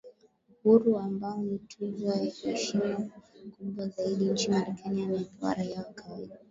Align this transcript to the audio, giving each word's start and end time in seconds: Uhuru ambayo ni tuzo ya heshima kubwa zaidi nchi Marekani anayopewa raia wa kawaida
Uhuru 0.63 0.91
ambayo 1.07 1.41
ni 1.49 1.59
tuzo 1.69 2.07
ya 2.21 2.31
heshima 2.39 2.97
kubwa 3.55 3.83
zaidi 3.95 4.23
nchi 4.31 4.51
Marekani 4.51 5.01
anayopewa 5.03 5.53
raia 5.53 5.77
wa 5.81 5.93
kawaida 5.93 6.39